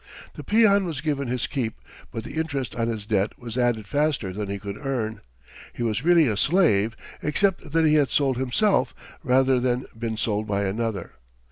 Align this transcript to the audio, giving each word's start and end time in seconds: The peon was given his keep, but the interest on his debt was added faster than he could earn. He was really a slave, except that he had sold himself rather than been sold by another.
The 0.33 0.43
peon 0.43 0.85
was 0.87 0.99
given 0.99 1.27
his 1.27 1.45
keep, 1.45 1.79
but 2.09 2.23
the 2.23 2.33
interest 2.33 2.73
on 2.73 2.87
his 2.87 3.05
debt 3.05 3.37
was 3.37 3.55
added 3.55 3.87
faster 3.87 4.33
than 4.33 4.49
he 4.49 4.57
could 4.57 4.83
earn. 4.83 5.21
He 5.73 5.83
was 5.83 6.03
really 6.03 6.27
a 6.27 6.35
slave, 6.35 6.95
except 7.21 7.71
that 7.71 7.85
he 7.85 7.93
had 7.93 8.09
sold 8.09 8.37
himself 8.37 8.95
rather 9.21 9.59
than 9.59 9.85
been 9.95 10.17
sold 10.17 10.47
by 10.47 10.63
another. 10.63 11.11